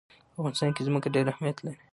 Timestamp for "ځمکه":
0.87-1.07